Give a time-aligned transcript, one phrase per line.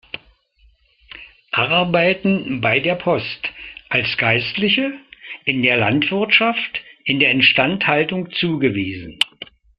[1.51, 3.47] Arbeiten bei der Post,
[3.89, 4.93] als Geistliche,
[5.45, 9.19] in der Landwirtschaft, in der Instandhaltung zugewiesen.